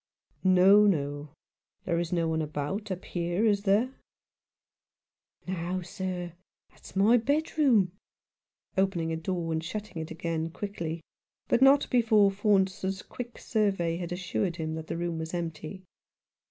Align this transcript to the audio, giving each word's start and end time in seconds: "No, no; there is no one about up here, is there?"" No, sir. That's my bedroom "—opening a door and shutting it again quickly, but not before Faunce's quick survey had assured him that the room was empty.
"No, 0.59 0.87
no; 0.87 1.29
there 1.85 1.99
is 1.99 2.11
no 2.11 2.27
one 2.27 2.41
about 2.41 2.89
up 2.89 3.05
here, 3.05 3.45
is 3.45 3.61
there?"" 3.65 3.93
No, 5.47 5.83
sir. 5.83 6.33
That's 6.71 6.95
my 6.95 7.17
bedroom 7.17 7.91
"—opening 8.79 9.11
a 9.11 9.15
door 9.15 9.53
and 9.53 9.63
shutting 9.63 10.01
it 10.01 10.09
again 10.09 10.49
quickly, 10.49 11.01
but 11.47 11.61
not 11.61 11.87
before 11.91 12.31
Faunce's 12.31 13.03
quick 13.03 13.37
survey 13.37 13.97
had 13.97 14.11
assured 14.11 14.55
him 14.55 14.73
that 14.73 14.87
the 14.87 14.97
room 14.97 15.19
was 15.19 15.35
empty. 15.35 15.83